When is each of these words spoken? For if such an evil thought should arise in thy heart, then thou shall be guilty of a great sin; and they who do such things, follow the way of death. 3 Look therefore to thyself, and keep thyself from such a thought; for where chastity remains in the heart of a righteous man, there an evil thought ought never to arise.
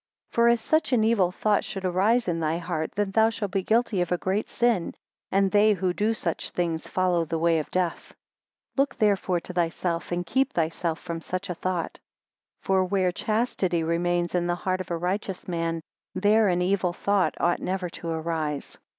For 0.31 0.49
if 0.49 0.59
such 0.59 0.93
an 0.93 1.03
evil 1.03 1.31
thought 1.31 1.63
should 1.63 1.85
arise 1.85 2.27
in 2.27 2.39
thy 2.39 2.57
heart, 2.57 2.91
then 2.95 3.11
thou 3.11 3.29
shall 3.29 3.49
be 3.49 3.61
guilty 3.61 4.01
of 4.01 4.11
a 4.11 4.17
great 4.17 4.49
sin; 4.49 4.95
and 5.31 5.51
they 5.51 5.73
who 5.73 5.93
do 5.93 6.15
such 6.15 6.49
things, 6.49 6.87
follow 6.87 7.23
the 7.23 7.37
way 7.37 7.59
of 7.59 7.69
death. 7.69 8.07
3 8.07 8.15
Look 8.77 8.95
therefore 8.97 9.39
to 9.41 9.53
thyself, 9.53 10.11
and 10.11 10.25
keep 10.25 10.53
thyself 10.53 10.97
from 10.99 11.21
such 11.21 11.51
a 11.51 11.53
thought; 11.53 11.99
for 12.61 12.83
where 12.83 13.11
chastity 13.11 13.83
remains 13.83 14.33
in 14.33 14.47
the 14.47 14.55
heart 14.55 14.81
of 14.81 14.89
a 14.89 14.97
righteous 14.97 15.47
man, 15.47 15.83
there 16.15 16.47
an 16.47 16.63
evil 16.63 16.93
thought 16.93 17.35
ought 17.39 17.59
never 17.59 17.87
to 17.87 18.07
arise. 18.07 18.79